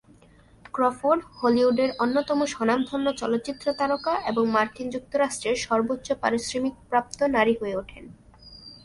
[0.73, 8.03] Crawford হলিউডের অন্যতম স্বনামধন্য চলচ্চিত্র তারকা এবং মার্কিন যুক্তরাষ্ট্রের সর্বোচ্চ পারিশ্রমিক প্রাপ্ত নারী হয়ে ওঠেন।